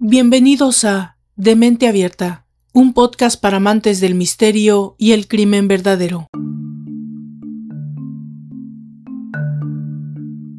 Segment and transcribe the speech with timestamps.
[0.00, 6.28] Bienvenidos a De Mente Abierta, un podcast para amantes del misterio y el crimen verdadero.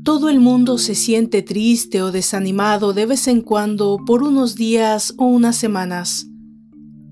[0.03, 5.13] Todo el mundo se siente triste o desanimado de vez en cuando por unos días
[5.17, 6.27] o unas semanas.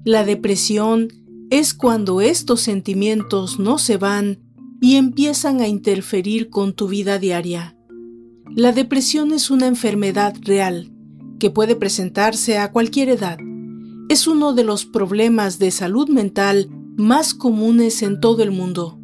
[0.04, 1.07] La depresión
[1.50, 4.39] es cuando estos sentimientos no se van
[4.82, 7.78] y empiezan a interferir con tu vida diaria.
[8.54, 10.91] La depresión es una enfermedad real
[11.40, 13.38] que puede presentarse a cualquier edad.
[14.09, 19.00] Es uno de los problemas de salud mental más comunes en todo el mundo.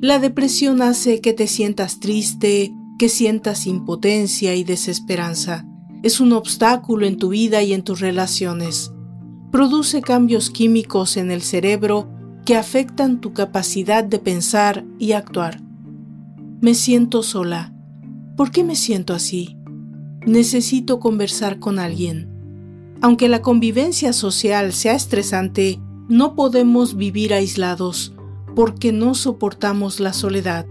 [0.00, 5.66] La depresión hace que te sientas triste, que sientas impotencia y desesperanza.
[6.02, 8.92] Es un obstáculo en tu vida y en tus relaciones.
[9.50, 12.08] Produce cambios químicos en el cerebro
[12.44, 15.60] que afectan tu capacidad de pensar y actuar.
[16.60, 17.74] Me siento sola.
[18.36, 19.57] ¿Por qué me siento así?
[20.26, 22.28] Necesito conversar con alguien.
[23.00, 28.14] Aunque la convivencia social sea estresante, no podemos vivir aislados
[28.56, 30.66] porque no soportamos la soledad.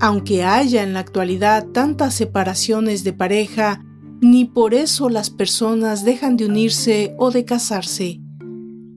[0.00, 3.84] Aunque haya en la actualidad tantas separaciones de pareja,
[4.20, 8.20] ni por eso las personas dejan de unirse o de casarse.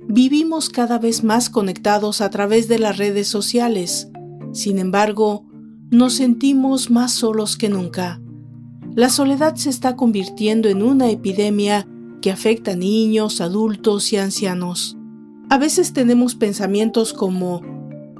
[0.07, 4.09] Vivimos cada vez más conectados a través de las redes sociales.
[4.51, 5.45] Sin embargo,
[5.89, 8.20] nos sentimos más solos que nunca.
[8.93, 11.87] La soledad se está convirtiendo en una epidemia
[12.21, 14.97] que afecta a niños, adultos y ancianos.
[15.49, 17.61] A veces tenemos pensamientos como,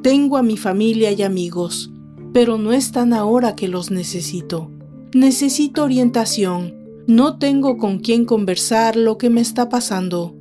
[0.02, 1.92] tengo a mi familia y amigos,
[2.32, 4.72] pero no están ahora que los necesito.
[5.14, 10.38] Necesito orientación, no tengo con quién conversar lo que me está pasando.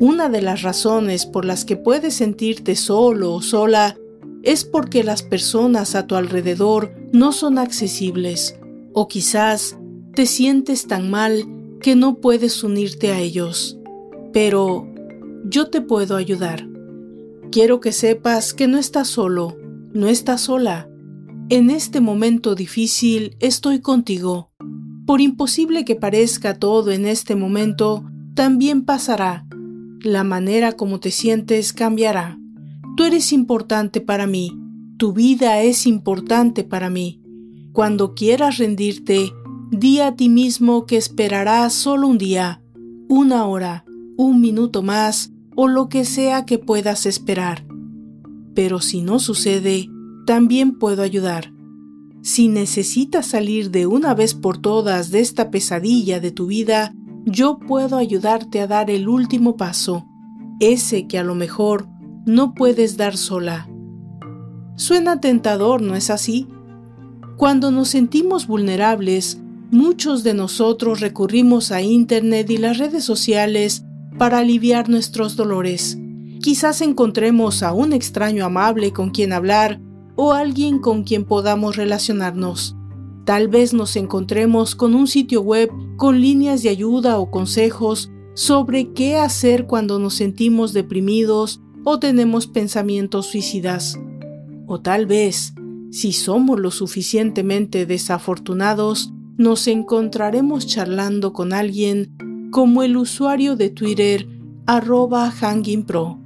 [0.00, 3.96] Una de las razones por las que puedes sentirte solo o sola
[4.42, 8.58] es porque las personas a tu alrededor no son accesibles
[8.94, 9.76] o quizás
[10.14, 11.44] te sientes tan mal
[11.80, 13.78] que no puedes unirte a ellos.
[14.32, 14.88] Pero
[15.44, 16.66] yo te puedo ayudar.
[17.50, 19.58] Quiero que sepas que no estás solo,
[19.92, 20.88] no estás sola.
[21.50, 24.50] En este momento difícil estoy contigo.
[25.06, 28.04] Por imposible que parezca todo en este momento,
[28.34, 29.46] también pasará.
[30.00, 32.38] La manera como te sientes cambiará.
[32.96, 34.52] Tú eres importante para mí.
[34.96, 37.23] Tu vida es importante para mí.
[37.74, 39.32] Cuando quieras rendirte,
[39.72, 42.62] di a ti mismo que esperarás solo un día,
[43.08, 43.84] una hora,
[44.16, 47.66] un minuto más o lo que sea que puedas esperar.
[48.54, 49.88] Pero si no sucede,
[50.24, 51.52] también puedo ayudar.
[52.22, 56.94] Si necesitas salir de una vez por todas de esta pesadilla de tu vida,
[57.26, 60.06] yo puedo ayudarte a dar el último paso,
[60.60, 61.88] ese que a lo mejor
[62.24, 63.68] no puedes dar sola.
[64.76, 66.46] Suena tentador, ¿no es así?
[67.36, 69.40] Cuando nos sentimos vulnerables,
[69.72, 73.84] muchos de nosotros recurrimos a Internet y las redes sociales
[74.18, 75.98] para aliviar nuestros dolores.
[76.40, 79.80] Quizás encontremos a un extraño amable con quien hablar
[80.14, 82.76] o alguien con quien podamos relacionarnos.
[83.24, 88.92] Tal vez nos encontremos con un sitio web con líneas de ayuda o consejos sobre
[88.92, 93.98] qué hacer cuando nos sentimos deprimidos o tenemos pensamientos suicidas.
[94.66, 95.54] O tal vez
[95.94, 104.26] si somos lo suficientemente desafortunados, nos encontraremos charlando con alguien como el usuario de Twitter
[104.66, 106.18] arroba hangingpro.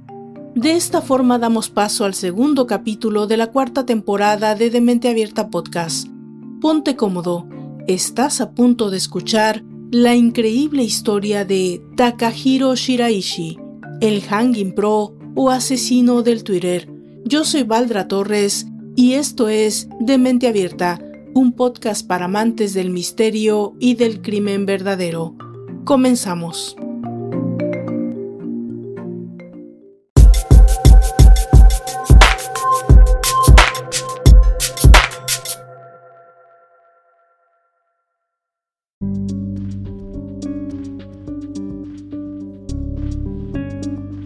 [0.55, 5.51] De esta forma damos paso al segundo capítulo de la cuarta temporada de Demente Abierta
[5.51, 6.07] Podcast.
[6.61, 7.47] Ponte cómodo,
[7.85, 13.59] estás a punto de escuchar la increíble historia de Takahiro Shiraishi,
[14.01, 16.89] el Hanging Pro o asesino del Twitter.
[17.23, 18.65] Yo soy Valdra Torres
[18.99, 20.99] y esto es De Mente Abierta,
[21.33, 25.37] un podcast para amantes del misterio y del crimen verdadero.
[25.85, 26.75] Comenzamos.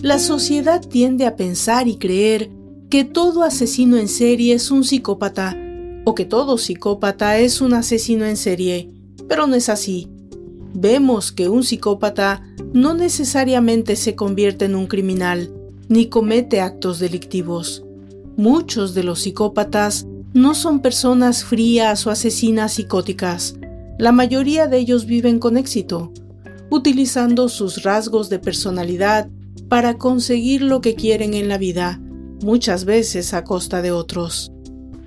[0.02, 2.63] La sociedad tiende a pensar y creer
[2.94, 5.58] que todo asesino en serie es un psicópata
[6.06, 8.92] o que todo psicópata es un asesino en serie,
[9.28, 10.10] pero no es así.
[10.76, 15.52] Vemos que un psicópata no necesariamente se convierte en un criminal,
[15.90, 17.84] ni comete actos delictivos.
[18.38, 20.06] Muchos de los psicópatas
[20.36, 23.56] no son personas frías o asesinas psicóticas.
[23.98, 26.14] La mayoría de ellos viven con éxito,
[26.70, 29.30] utilizando sus rasgos de personalidad
[29.68, 32.00] para conseguir lo que quieren en la vida
[32.44, 34.52] muchas veces a costa de otros.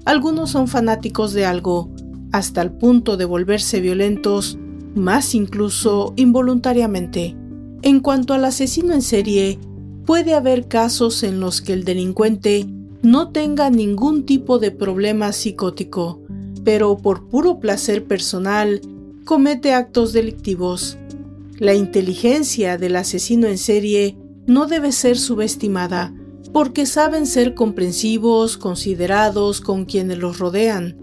[0.04, 1.90] Algunos son fanáticos de algo,
[2.32, 4.58] hasta el punto de volverse violentos,
[4.94, 7.36] más incluso involuntariamente.
[7.82, 9.58] En cuanto al asesino en serie,
[10.04, 12.66] puede haber casos en los que el delincuente
[13.02, 16.22] no tenga ningún tipo de problema psicótico,
[16.64, 18.80] pero por puro placer personal
[19.24, 20.96] comete actos delictivos.
[21.58, 24.16] La inteligencia del asesino en serie
[24.46, 26.14] no debe ser subestimada,
[26.56, 30.96] porque saben ser comprensivos, considerados con quienes los rodean.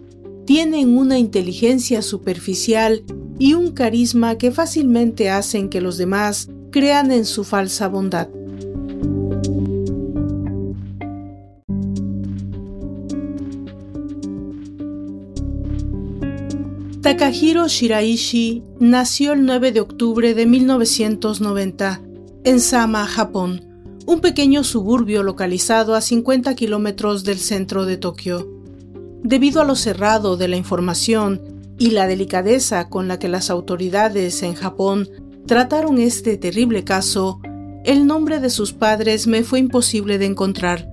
[0.47, 3.03] Tienen una inteligencia superficial
[3.37, 8.29] y un carisma que fácilmente hacen que los demás crean en su falsa bondad.
[17.03, 22.01] Takahiro Shiraishi nació el 9 de octubre de 1990
[22.43, 23.72] en Sama, Japón,
[24.05, 28.49] un pequeño suburbio localizado a 50 kilómetros del centro de Tokio.
[29.23, 31.41] Debido a lo cerrado de la información
[31.79, 35.09] y la delicadeza con la que las autoridades en Japón
[35.45, 37.39] trataron este terrible caso,
[37.85, 40.89] el nombre de sus padres me fue imposible de encontrar,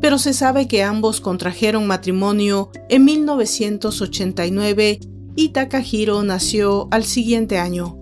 [0.00, 5.00] pero se sabe que ambos contrajeron matrimonio en 1989
[5.36, 7.98] y Takahiro nació al siguiente año.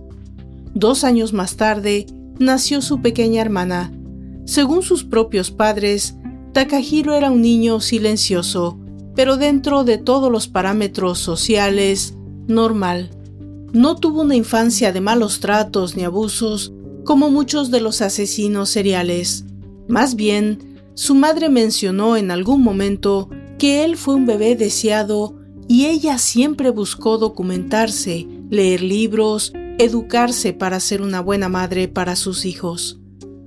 [0.74, 2.06] Dos años más tarde,
[2.38, 3.92] nació su pequeña hermana.
[4.44, 6.16] Según sus propios padres,
[6.52, 8.78] Takahiro era un niño silencioso,
[9.14, 12.16] pero dentro de todos los parámetros sociales,
[12.46, 13.10] normal.
[13.72, 16.72] No tuvo una infancia de malos tratos ni abusos
[17.04, 19.44] como muchos de los asesinos seriales.
[19.88, 25.36] Más bien, su madre mencionó en algún momento que él fue un bebé deseado
[25.68, 32.44] y ella siempre buscó documentarse, leer libros, educarse para ser una buena madre para sus
[32.44, 33.01] hijos.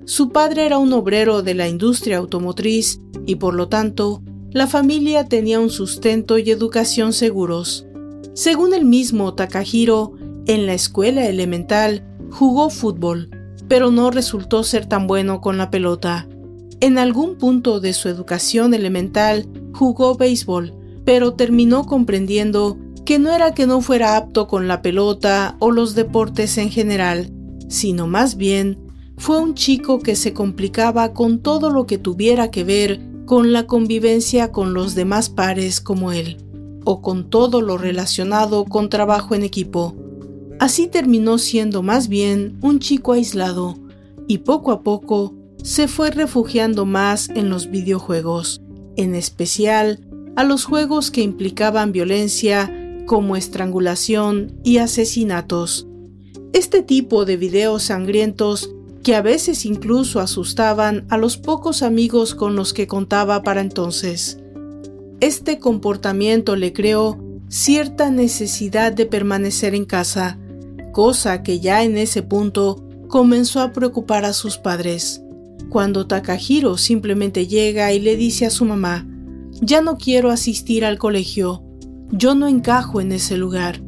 [0.05, 4.21] Su padre era un obrero de la industria automotriz y por lo tanto
[4.51, 7.87] la familia tenía un sustento y educación seguros.
[8.33, 10.13] Según el mismo Takahiro,
[10.45, 13.31] en la escuela elemental jugó fútbol,
[13.67, 16.27] pero no resultó ser tan bueno con la pelota.
[16.81, 20.73] En algún punto de su educación elemental jugó béisbol,
[21.03, 25.95] pero terminó comprendiendo que no era que no fuera apto con la pelota o los
[25.95, 27.31] deportes en general,
[27.69, 28.84] sino más bien
[29.17, 33.65] fue un chico que se complicaba con todo lo que tuviera que ver con la
[33.65, 36.37] convivencia con los demás pares como él,
[36.83, 39.95] o con todo lo relacionado con trabajo en equipo.
[40.59, 43.77] Así terminó siendo más bien un chico aislado,
[44.27, 45.33] y poco a poco
[45.63, 48.61] se fue refugiando más en los videojuegos,
[48.95, 50.01] en especial
[50.35, 52.71] a los juegos que implicaban violencia
[53.07, 55.87] como estrangulación y asesinatos.
[56.53, 58.74] Este tipo de videos sangrientos
[59.05, 64.39] que a veces incluso asustaban a los pocos amigos con los que contaba para entonces.
[65.19, 70.39] Este comportamiento le creó cierta necesidad de permanecer en casa,
[70.91, 75.21] cosa que ya en ese punto comenzó a preocupar a sus padres.
[75.69, 79.07] Cuando Takahiro simplemente llega y le dice a su mamá,
[79.61, 81.63] ya no quiero asistir al colegio.
[82.11, 83.83] Yo no encajo en ese lugar,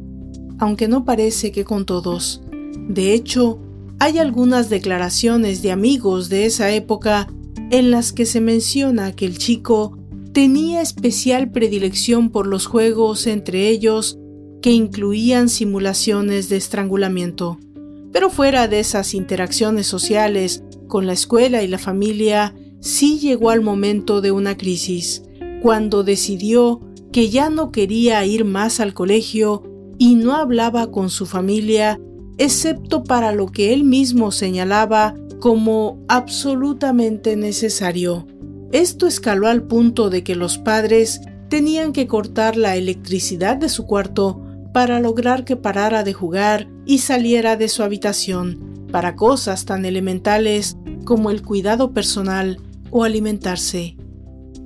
[0.60, 2.40] aunque no parece que con todos.
[2.88, 3.58] De hecho,
[4.00, 7.28] hay algunas declaraciones de amigos de esa época
[7.70, 9.98] en las que se menciona que el chico
[10.32, 14.18] tenía especial predilección por los juegos, entre ellos
[14.62, 17.58] que incluían simulaciones de estrangulamiento.
[18.12, 23.60] Pero fuera de esas interacciones sociales con la escuela y la familia, sí llegó al
[23.60, 25.22] momento de una crisis
[25.60, 26.80] cuando decidió
[27.12, 29.64] que ya no quería ir más al colegio
[29.98, 32.00] y no hablaba con su familia,
[32.38, 38.26] excepto para lo que él mismo señalaba como absolutamente necesario.
[38.72, 43.86] Esto escaló al punto de que los padres tenían que cortar la electricidad de su
[43.86, 44.42] cuarto
[44.72, 50.76] para lograr que parara de jugar y saliera de su habitación para cosas tan elementales
[51.04, 53.96] como el cuidado personal o alimentarse.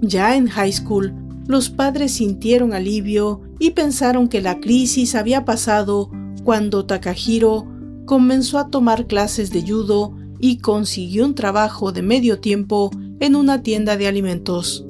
[0.00, 1.14] Ya en high school,
[1.47, 6.11] los padres sintieron alivio y pensaron que la crisis había pasado
[6.44, 7.66] cuando Takahiro
[8.04, 13.62] comenzó a tomar clases de judo y consiguió un trabajo de medio tiempo en una
[13.62, 14.84] tienda de alimentos.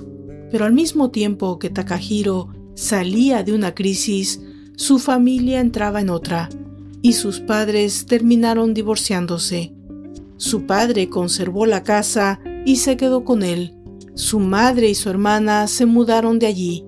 [0.51, 4.41] Pero al mismo tiempo que Takahiro salía de una crisis,
[4.77, 6.49] su familia entraba en otra,
[7.03, 9.75] y sus padres terminaron divorciándose.
[10.37, 13.77] Su padre conservó la casa y se quedó con él,
[14.15, 16.85] su madre y su hermana se mudaron de allí.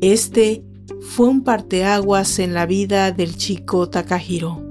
[0.00, 0.64] Este
[1.02, 4.62] fue un parteaguas en la vida del chico Takahiro.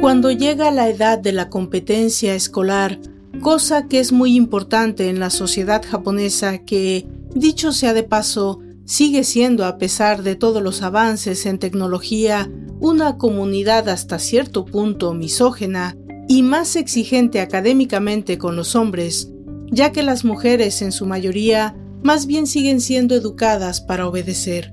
[0.00, 3.00] Cuando llega la edad de la competencia escolar,
[3.40, 9.24] cosa que es muy importante en la sociedad japonesa que, dicho sea de paso, sigue
[9.24, 12.50] siendo, a pesar de todos los avances en tecnología,
[12.80, 15.96] una comunidad hasta cierto punto misógena
[16.28, 19.30] y más exigente académicamente con los hombres,
[19.70, 24.72] ya que las mujeres en su mayoría más bien siguen siendo educadas para obedecer.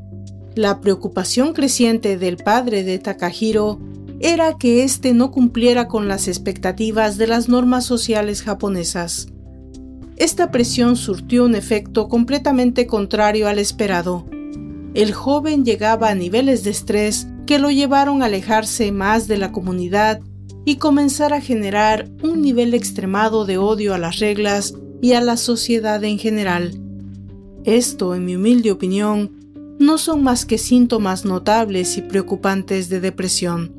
[0.54, 3.80] La preocupación creciente del padre de Takahiro
[4.20, 9.28] era que éste no cumpliera con las expectativas de las normas sociales japonesas.
[10.18, 14.26] Esta presión surtió un efecto completamente contrario al esperado.
[14.94, 19.52] El joven llegaba a niveles de estrés que lo llevaron a alejarse más de la
[19.52, 20.22] comunidad
[20.66, 25.38] y comenzar a generar un nivel extremado de odio a las reglas y a la
[25.38, 26.82] sociedad en general.
[27.64, 29.32] Esto, en mi humilde opinión,
[29.80, 33.74] no son más que síntomas notables y preocupantes de depresión.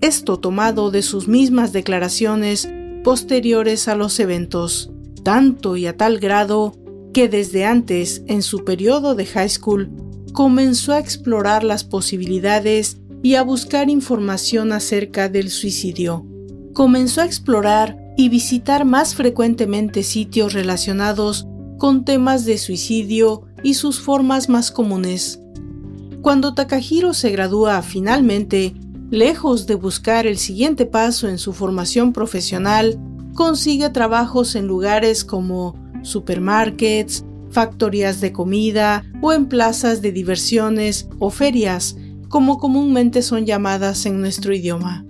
[0.00, 2.68] Esto tomado de sus mismas declaraciones
[3.04, 4.90] posteriores a los eventos,
[5.24, 6.74] tanto y a tal grado
[7.12, 9.90] que desde antes, en su periodo de high school,
[10.32, 16.26] comenzó a explorar las posibilidades y a buscar información acerca del suicidio.
[16.72, 21.46] Comenzó a explorar y visitar más frecuentemente sitios relacionados
[21.78, 25.40] con temas de suicidio y sus formas más comunes.
[26.20, 28.74] Cuando Takahiro se gradúa finalmente,
[29.10, 32.98] lejos de buscar el siguiente paso en su formación profesional,
[33.34, 41.30] consigue trabajos en lugares como supermarkets, factorías de comida o en plazas de diversiones o
[41.30, 41.96] ferias,
[42.28, 45.04] como comúnmente son llamadas en nuestro idioma.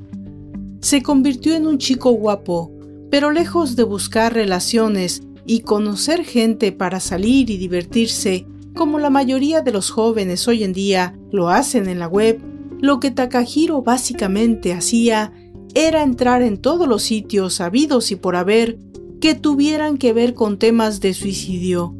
[0.81, 2.73] Se convirtió en un chico guapo,
[3.11, 9.63] pero lejos de buscar relaciones y conocer gente para salir y divertirse, como la mayoría
[9.63, 12.41] de los jóvenes hoy en día lo hacen en la web,
[12.81, 15.33] lo que Takahiro básicamente hacía
[15.75, 18.79] era entrar en todos los sitios habidos y por haber
[19.21, 21.95] que tuvieran que ver con temas de suicidio,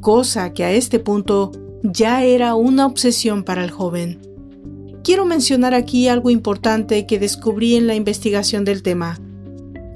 [0.00, 4.27] cosa que a este punto ya era una obsesión para el joven.
[5.08, 9.18] Quiero mencionar aquí algo importante que descubrí en la investigación del tema.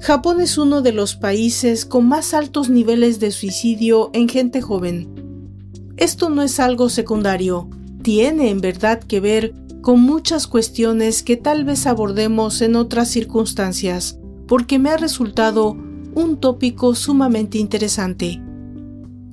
[0.01, 5.61] Japón es uno de los países con más altos niveles de suicidio en gente joven.
[5.97, 7.69] Esto no es algo secundario,
[8.01, 9.53] tiene en verdad que ver
[9.83, 14.17] con muchas cuestiones que tal vez abordemos en otras circunstancias,
[14.47, 15.77] porque me ha resultado
[16.15, 18.41] un tópico sumamente interesante.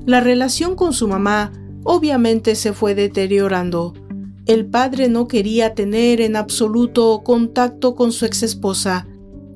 [0.05, 1.53] La relación con su mamá
[1.85, 3.95] obviamente se fue deteriorando.
[4.47, 9.07] El padre no quería tener en absoluto contacto con su exesposa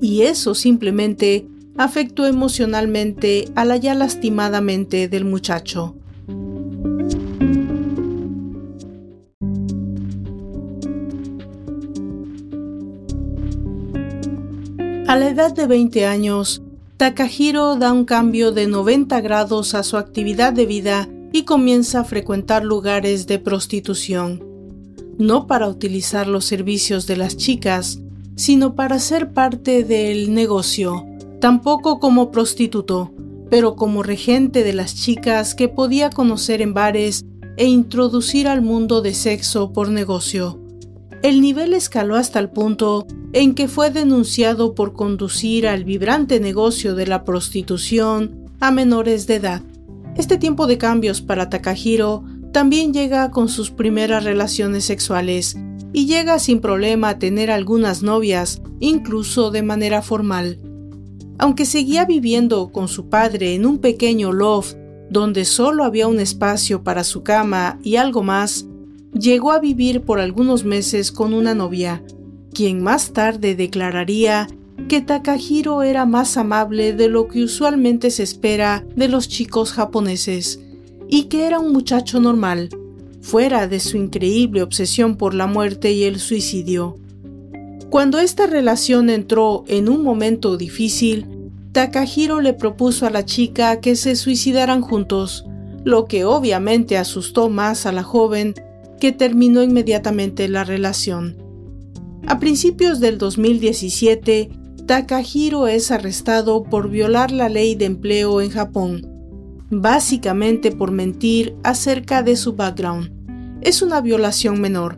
[0.01, 5.97] y eso simplemente afectó emocionalmente a la ya lastimadamente del muchacho.
[15.07, 16.63] A la edad de 20 años,
[16.97, 22.05] Takahiro da un cambio de 90 grados a su actividad de vida y comienza a
[22.05, 24.54] frecuentar lugares de prostitución,
[25.19, 28.01] no para utilizar los servicios de las chicas,
[28.37, 31.07] sino para ser parte del negocio,
[31.41, 33.13] tampoco como prostituto,
[33.51, 37.25] pero como regente de las chicas que podía conocer en bares
[37.57, 40.61] e introducir al mundo de sexo por negocio.
[41.23, 46.95] El nivel escaló hasta el punto en que fue denunciado por conducir al vibrante negocio
[46.95, 49.63] de la prostitución a menores de edad.
[50.17, 52.25] Este tiempo de cambios para Takahiro
[52.55, 55.57] también llega con sus primeras relaciones sexuales,
[55.93, 60.61] y llega sin problema a tener algunas novias, incluso de manera formal.
[61.37, 64.77] Aunque seguía viviendo con su padre en un pequeño loft
[65.11, 68.67] donde solo había un espacio para su cama y algo más,
[69.13, 72.05] llegó a vivir por algunos meses con una novia,
[72.53, 74.47] quien más tarde declararía
[74.89, 80.61] que Takahiro era más amable de lo que usualmente se espera de los chicos japoneses
[81.09, 82.69] y que era un muchacho normal,
[83.21, 86.97] fuera de su increíble obsesión por la muerte y el suicidio.
[87.91, 91.27] Cuando esta relación entró en un momento difícil,
[91.73, 95.45] Takahiro le propuso a la chica que se suicidaran juntos,
[95.85, 98.55] lo que obviamente asustó más a la joven,
[99.01, 101.37] que terminó inmediatamente la relación.
[102.27, 104.51] A principios del 2017,
[104.87, 109.14] Takahiro es arrestado por violar la ley de empleo en Japón,
[109.81, 113.11] básicamente por mentir acerca de su background
[113.65, 114.97] es una violación menor,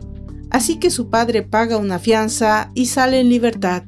[0.49, 3.83] así que su padre paga una fianza y sale en libertad.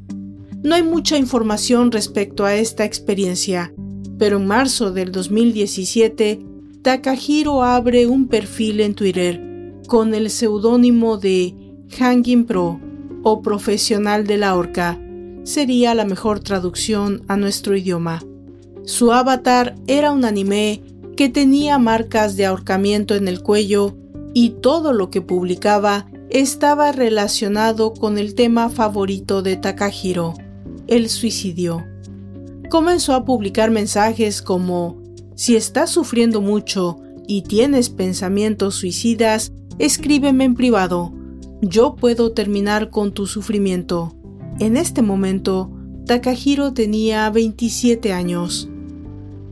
[0.64, 3.74] No hay mucha información respecto a esta experiencia,
[4.18, 6.46] pero en marzo del 2017,
[6.82, 9.42] Takahiro abre un perfil en Twitter
[9.88, 11.56] con el seudónimo de
[11.98, 12.80] Hanging Pro
[13.24, 15.00] o profesional de la horca.
[15.44, 18.22] Sería la mejor traducción a nuestro idioma.
[18.90, 20.82] Su avatar era un anime
[21.16, 23.96] que tenía marcas de ahorcamiento en el cuello
[24.34, 30.34] y todo lo que publicaba estaba relacionado con el tema favorito de Takahiro,
[30.88, 31.86] el suicidio.
[32.72, 35.00] Comenzó a publicar mensajes como,
[35.36, 41.14] si estás sufriendo mucho y tienes pensamientos suicidas, escríbeme en privado.
[41.62, 44.16] Yo puedo terminar con tu sufrimiento.
[44.60, 45.72] En este momento,
[46.08, 48.68] Takahiro tenía 27 años.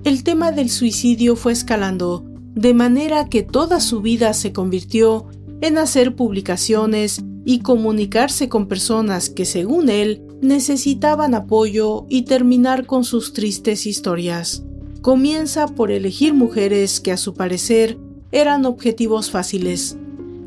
[0.03, 2.23] El tema del suicidio fue escalando,
[2.55, 5.27] de manera que toda su vida se convirtió
[5.61, 13.03] en hacer publicaciones y comunicarse con personas que, según él, necesitaban apoyo y terminar con
[13.03, 14.63] sus tristes historias.
[15.01, 17.97] Comienza por elegir mujeres que a su parecer
[18.31, 19.97] eran objetivos fáciles,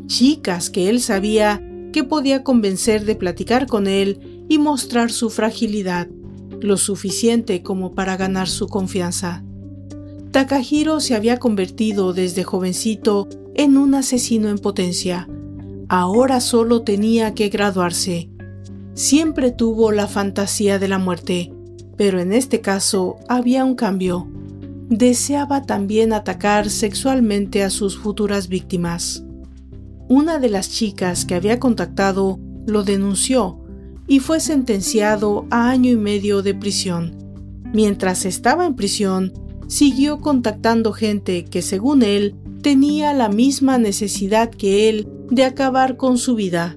[0.07, 6.09] chicas que él sabía que podía convencer de platicar con él y mostrar su fragilidad,
[6.61, 9.45] lo suficiente como para ganar su confianza.
[10.31, 15.29] Takahiro se había convertido desde jovencito en un asesino en potencia.
[15.89, 18.31] Ahora solo tenía que graduarse.
[18.95, 21.53] Siempre tuvo la fantasía de la muerte,
[21.97, 24.29] pero en este caso había un cambio.
[24.89, 29.25] Deseaba también atacar sexualmente a sus futuras víctimas.
[30.09, 33.60] Una de las chicas que había contactado lo denunció
[34.11, 37.15] y fue sentenciado a año y medio de prisión.
[37.73, 39.33] Mientras estaba en prisión,
[39.69, 46.19] siguió contactando gente que, según él, tenía la misma necesidad que él de acabar con
[46.19, 46.77] su vida.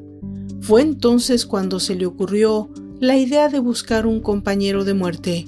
[0.61, 5.47] Fue entonces cuando se le ocurrió la idea de buscar un compañero de muerte,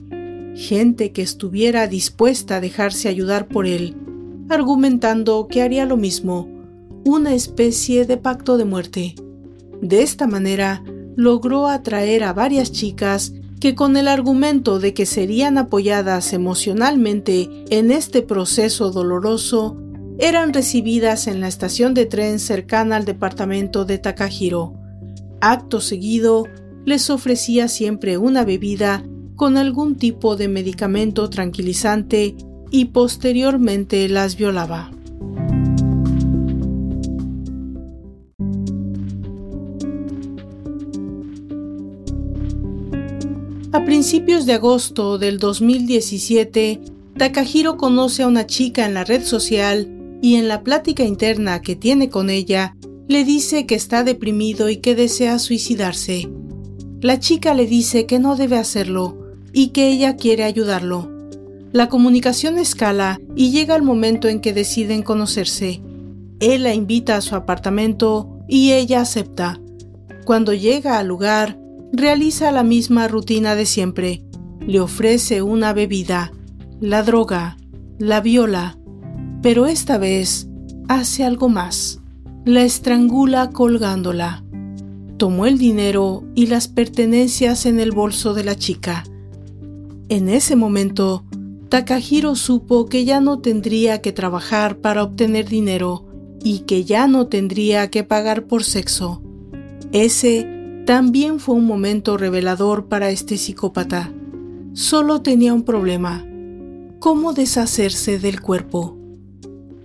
[0.56, 3.96] gente que estuviera dispuesta a dejarse ayudar por él,
[4.50, 6.50] argumentando que haría lo mismo,
[7.06, 9.14] una especie de pacto de muerte.
[9.84, 10.84] De esta manera,
[11.16, 17.92] logró atraer a varias chicas que con el argumento de que serían apoyadas emocionalmente en
[17.92, 19.78] este proceso doloroso,
[20.18, 24.74] eran recibidas en la estación de tren cercana al departamento de Takahiro.
[25.42, 26.46] Acto seguido,
[26.86, 29.04] les ofrecía siempre una bebida
[29.36, 32.36] con algún tipo de medicamento tranquilizante
[32.72, 34.92] y posteriormente las violaba.
[43.76, 46.80] A principios de agosto del 2017,
[47.18, 51.76] Takahiro conoce a una chica en la red social y en la plática interna que
[51.76, 52.74] tiene con ella,
[53.10, 56.30] le dice que está deprimido y que desea suicidarse.
[57.02, 59.18] La chica le dice que no debe hacerlo
[59.52, 61.12] y que ella quiere ayudarlo.
[61.74, 65.82] La comunicación escala y llega el momento en que deciden conocerse.
[66.40, 69.60] Él la invita a su apartamento y ella acepta.
[70.24, 71.60] Cuando llega al lugar,
[71.98, 74.24] realiza la misma rutina de siempre.
[74.66, 76.32] Le ofrece una bebida,
[76.80, 77.58] la droga,
[78.00, 78.78] la viola,
[79.42, 80.48] pero esta vez
[80.88, 82.02] hace algo más.
[82.46, 84.44] La estrangula colgándola.
[85.18, 89.04] Tomó el dinero y las pertenencias en el bolso de la chica.
[90.10, 91.26] En ese momento,
[91.70, 96.06] Takahiro supo que ya no tendría que trabajar para obtener dinero
[96.44, 99.24] y que ya no tendría que pagar por sexo.
[99.92, 100.55] Ese
[100.86, 104.14] también fue un momento revelador para este psicópata.
[104.74, 106.24] Solo tenía un problema,
[107.00, 108.96] cómo deshacerse del cuerpo.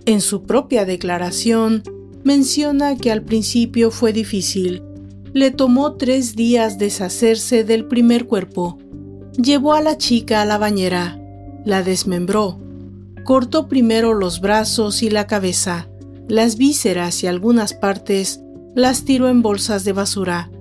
[0.05, 1.81] En su propia declaración,
[2.23, 4.83] menciona que al principio fue difícil.
[5.33, 8.77] Le tomó tres días deshacerse del primer cuerpo.
[9.41, 11.19] Llevó a la chica a la bañera,
[11.65, 12.59] la desmembró,
[13.23, 15.89] cortó primero los brazos y la cabeza,
[16.27, 18.41] las vísceras y algunas partes
[18.75, 20.51] las tiró en bolsas de basura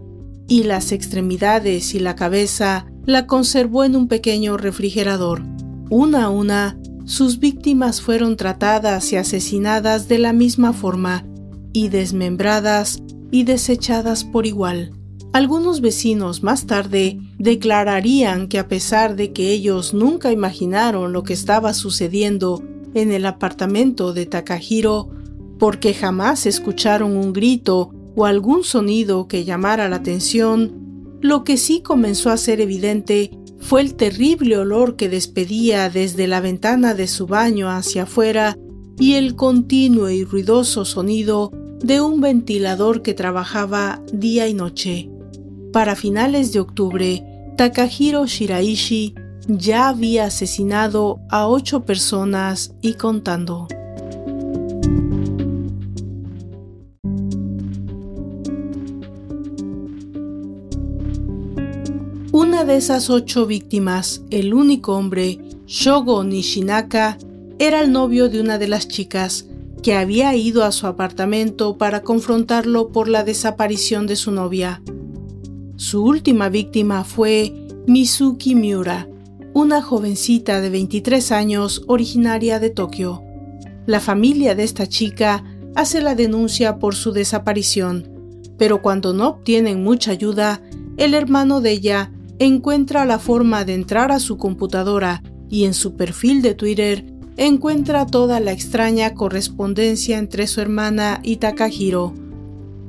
[0.51, 5.45] y las extremidades y la cabeza la conservó en un pequeño refrigerador.
[5.91, 11.25] Una a una, sus víctimas fueron tratadas y asesinadas de la misma forma,
[11.73, 14.93] y desmembradas y desechadas por igual.
[15.33, 21.33] Algunos vecinos más tarde declararían que a pesar de que ellos nunca imaginaron lo que
[21.33, 22.61] estaba sucediendo
[22.95, 25.11] en el apartamento de Takahiro,
[25.61, 31.83] porque jamás escucharon un grito o algún sonido que llamara la atención, lo que sí
[31.83, 37.27] comenzó a ser evidente fue el terrible olor que despedía desde la ventana de su
[37.27, 38.57] baño hacia afuera
[38.99, 45.11] y el continuo y ruidoso sonido de un ventilador que trabajaba día y noche.
[45.73, 47.25] Para finales de octubre,
[47.57, 49.15] Takahiro Shiraishi
[49.49, 53.69] ya había asesinado a ocho personas y contando.
[62.71, 67.19] De esas ocho víctimas, el único hombre, Shogo Nishinaka
[67.59, 69.49] era el novio de una de las chicas
[69.83, 74.83] que había ido a su apartamento para confrontarlo por la desaparición de su novia.
[75.75, 77.53] Su última víctima fue
[77.89, 79.09] Mizuki Miura,
[79.53, 83.21] una jovencita de 23 años originaria de Tokio.
[83.87, 85.43] La familia de esta chica
[85.75, 88.09] hace la denuncia por su desaparición,
[88.57, 90.63] pero cuando no obtienen mucha ayuda,
[90.99, 95.95] el hermano de ella encuentra la forma de entrar a su computadora y en su
[95.95, 97.05] perfil de Twitter
[97.37, 102.15] encuentra toda la extraña correspondencia entre su hermana y Takahiro.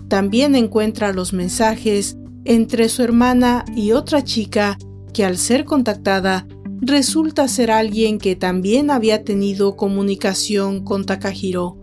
[0.08, 4.78] También encuentra los mensajes entre su hermana y otra chica
[5.14, 6.48] que al ser contactada
[6.80, 11.78] resulta ser alguien que también había tenido comunicación con Takahiro.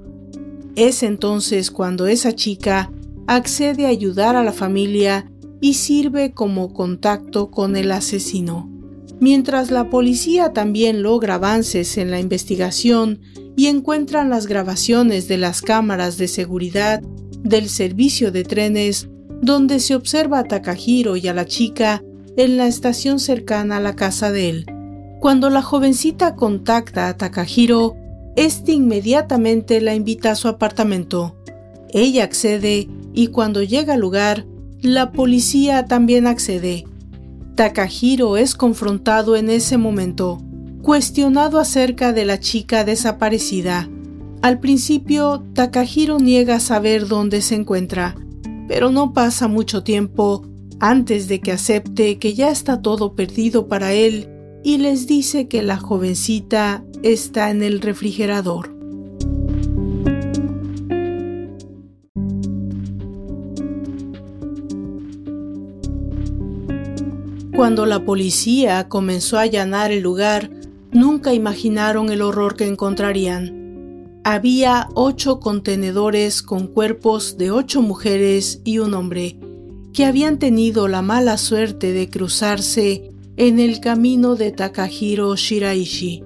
[0.75, 2.91] Es entonces cuando esa chica
[3.27, 8.71] accede a ayudar a la familia y sirve como contacto con el asesino
[9.21, 13.21] mientras la policía también logra avances en la investigación
[13.57, 17.01] y encuentran las grabaciones de las cámaras de seguridad
[17.43, 19.09] del servicio de trenes
[19.41, 22.03] donde se observa a Takahiro y a la chica
[22.37, 24.67] en la estación cercana a la casa de él.
[25.21, 27.97] Cuando la jovencita contacta a Takahiro,
[28.37, 31.37] este inmediatamente la invita a su apartamento.
[31.93, 34.47] Ella accede y cuando llega al lugar,
[34.83, 36.85] la policía también accede
[37.59, 40.41] Takahiro es confrontado en ese momento,
[40.81, 43.91] cuestionado acerca de la chica desaparecida.
[44.43, 48.15] Al principio, Takahiro niega saber dónde se encuentra,
[48.69, 50.47] pero no pasa mucho tiempo
[50.79, 54.29] antes de que acepte que ya está todo perdido para él
[54.63, 58.78] y les dice que la jovencita está en el refrigerador.
[67.69, 70.49] Cuando la policía comenzó a allanar el lugar,
[70.91, 74.23] nunca imaginaron el horror que encontrarían.
[74.25, 79.39] Había ocho contenedores con cuerpos de ocho mujeres y un hombre,
[79.93, 86.25] que habían tenido la mala suerte de cruzarse en el camino de Takahiro Shiraishi.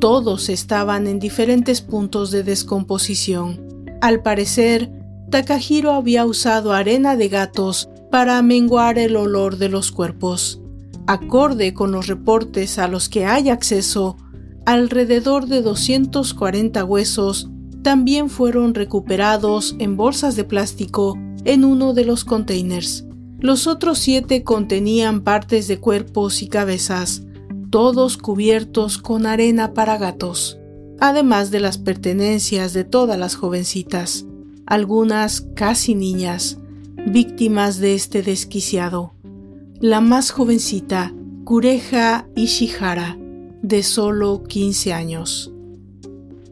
[0.00, 3.86] Todos estaban en diferentes puntos de descomposición.
[4.02, 4.92] Al parecer,
[5.30, 10.60] Takahiro había usado arena de gatos para amenguar el olor de los cuerpos.
[11.06, 14.18] Acorde con los reportes a los que hay acceso,
[14.66, 17.48] alrededor de 240 huesos
[17.82, 23.06] también fueron recuperados en bolsas de plástico en uno de los containers.
[23.40, 27.22] Los otros siete contenían partes de cuerpos y cabezas,
[27.70, 30.58] todos cubiertos con arena para gatos,
[31.00, 34.26] además de las pertenencias de todas las jovencitas,
[34.66, 36.58] algunas casi niñas,
[37.06, 39.14] víctimas de este desquiciado.
[39.80, 43.18] La más jovencita, Kureha Ishihara,
[43.62, 45.52] de solo 15 años.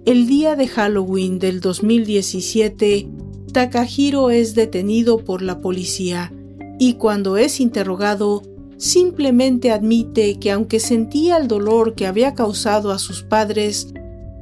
[0.05, 3.09] El día de Halloween del 2017,
[3.53, 6.33] Takahiro es detenido por la policía
[6.79, 8.43] y cuando es interrogado,
[8.79, 13.93] simplemente admite que aunque sentía el dolor que había causado a sus padres,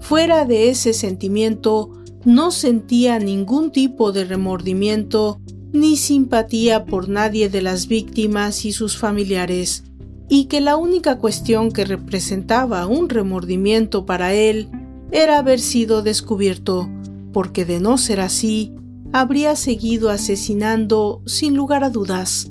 [0.00, 1.90] fuera de ese sentimiento
[2.24, 5.40] no sentía ningún tipo de remordimiento
[5.72, 9.84] ni simpatía por nadie de las víctimas y sus familiares,
[10.28, 14.68] y que la única cuestión que representaba un remordimiento para él
[15.10, 16.88] era haber sido descubierto,
[17.32, 18.74] porque de no ser así,
[19.12, 22.50] habría seguido asesinando sin lugar a dudas.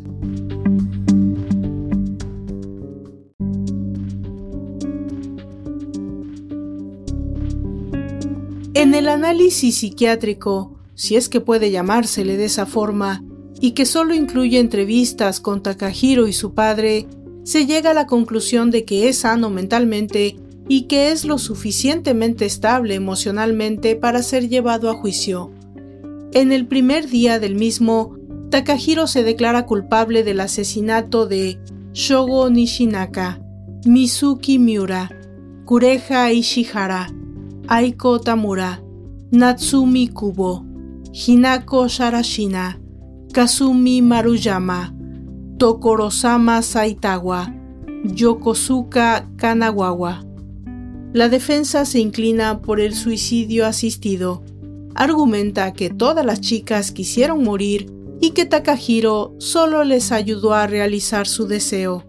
[8.73, 13.23] En el análisis psiquiátrico, si es que puede llamársele de esa forma,
[13.61, 17.07] y que solo incluye entrevistas con Takahiro y su padre,
[17.43, 20.35] se llega a la conclusión de que es sano mentalmente
[20.67, 25.51] y que es lo suficientemente estable emocionalmente para ser llevado a juicio.
[26.33, 28.17] En el primer día del mismo,
[28.49, 31.59] Takahiro se declara culpable del asesinato de
[31.93, 33.39] Shogo Nishinaka,
[33.85, 35.09] Mizuki Miura,
[35.65, 37.13] Kureha Ishihara,
[37.67, 38.81] Aiko Tamura,
[39.31, 40.66] Natsumi Kubo,
[41.11, 42.79] Hinako Sharashina,
[43.31, 44.93] Kazumi Maruyama,
[45.57, 47.53] Tokorosama Saitawa,
[48.03, 50.23] Yokosuka Kanawawa.
[51.13, 54.43] La defensa se inclina por el suicidio asistido.
[54.95, 61.27] Argumenta que todas las chicas quisieron morir y que Takahiro solo les ayudó a realizar
[61.27, 62.03] su deseo.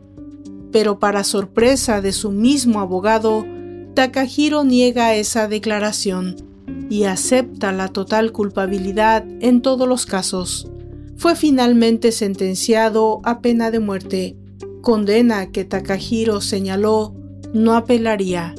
[0.73, 3.47] Pero para sorpresa de su mismo abogado,
[3.95, 6.48] Takahiro niega esa declaración
[6.91, 10.71] y acepta la total culpabilidad en todos los casos.
[11.17, 14.37] Fue finalmente sentenciado a pena de muerte,
[14.83, 17.15] condena que Takahiro señaló
[17.53, 18.55] no apelaría.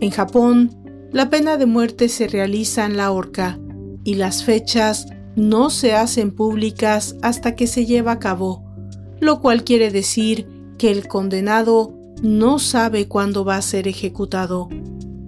[0.00, 0.76] En Japón,
[1.12, 3.58] la pena de muerte se realiza en la horca
[4.04, 8.64] y las fechas no se hacen públicas hasta que se lleva a cabo,
[9.20, 10.46] lo cual quiere decir
[10.78, 14.68] que el condenado no sabe cuándo va a ser ejecutado.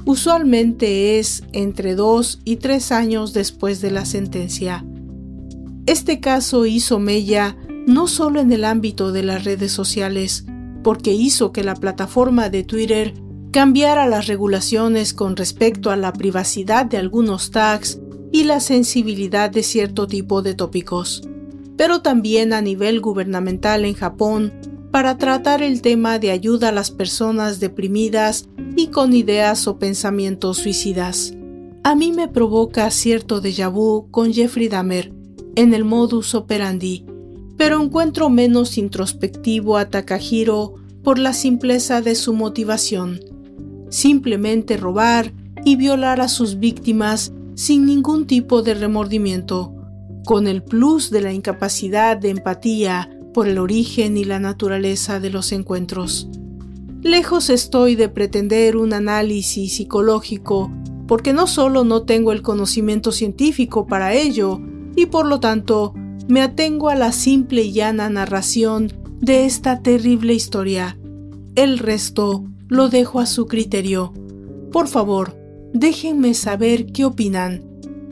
[0.09, 4.83] Usualmente es entre dos y tres años después de la sentencia.
[5.85, 10.47] Este caso hizo mella no solo en el ámbito de las redes sociales,
[10.83, 13.13] porque hizo que la plataforma de Twitter
[13.51, 18.01] cambiara las regulaciones con respecto a la privacidad de algunos tags
[18.33, 21.21] y la sensibilidad de cierto tipo de tópicos,
[21.77, 24.55] pero también a nivel gubernamental en Japón
[24.91, 30.59] para tratar el tema de ayuda a las personas deprimidas y con ideas o pensamientos
[30.59, 31.35] suicidas.
[31.83, 35.13] A mí me provoca cierto déjà vu con Jeffrey Dahmer
[35.57, 37.05] en el modus operandi,
[37.57, 43.19] pero encuentro menos introspectivo a Takahiro por la simpleza de su motivación.
[43.89, 45.33] Simplemente robar
[45.65, 49.75] y violar a sus víctimas sin ningún tipo de remordimiento,
[50.25, 55.31] con el plus de la incapacidad de empatía por el origen y la naturaleza de
[55.31, 56.29] los encuentros.
[57.03, 60.71] Lejos estoy de pretender un análisis psicológico,
[61.07, 64.61] porque no solo no tengo el conocimiento científico para ello,
[64.97, 65.95] y por lo tanto
[66.27, 70.99] me atengo a la simple y llana narración de esta terrible historia.
[71.55, 74.13] El resto lo dejo a su criterio.
[74.73, 75.39] Por favor,
[75.73, 77.63] déjenme saber qué opinan,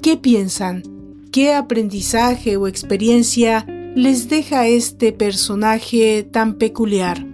[0.00, 0.84] qué piensan,
[1.32, 7.25] qué aprendizaje o experiencia les deja este personaje tan peculiar.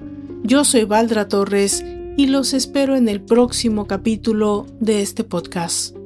[0.44, 1.84] Yo soy Valdra Torres
[2.16, 5.96] y los espero en el próximo capítulo de este podcast.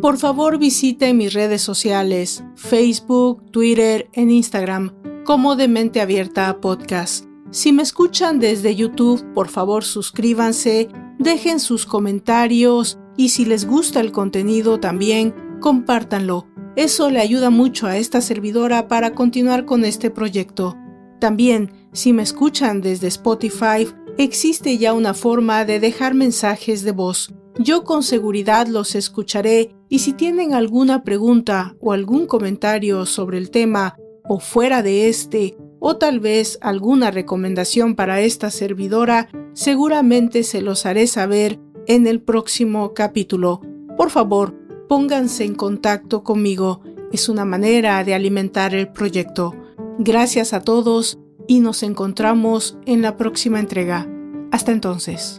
[0.00, 4.92] Por favor visite mis redes sociales, Facebook, Twitter e Instagram
[5.24, 7.26] como de Mente Abierta Podcast.
[7.50, 14.00] Si me escuchan desde YouTube, por favor suscríbanse, dejen sus comentarios y si les gusta
[14.00, 16.51] el contenido también, compártanlo.
[16.74, 20.76] Eso le ayuda mucho a esta servidora para continuar con este proyecto.
[21.20, 27.32] También, si me escuchan desde Spotify, existe ya una forma de dejar mensajes de voz.
[27.58, 33.50] Yo con seguridad los escucharé y si tienen alguna pregunta o algún comentario sobre el
[33.50, 40.62] tema o fuera de este, o tal vez alguna recomendación para esta servidora, seguramente se
[40.62, 43.60] los haré saber en el próximo capítulo.
[43.96, 44.54] Por favor,
[44.92, 46.82] pónganse en contacto conmigo.
[47.12, 49.54] Es una manera de alimentar el proyecto.
[49.98, 54.06] Gracias a todos y nos encontramos en la próxima entrega.
[54.50, 55.38] Hasta entonces.